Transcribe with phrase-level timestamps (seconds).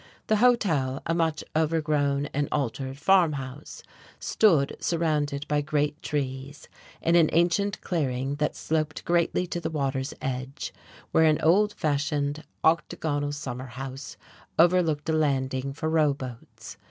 [0.25, 3.83] The hotel, a much overgrown and altered farm house,
[4.19, 6.67] stood, surrounded by great trees,
[7.03, 10.73] in an ancient clearing that sloped gently to the water's edge,
[11.11, 14.17] where an old fashioned, octagonal summerhouse
[14.57, 16.77] overlooked a landing for rowboats.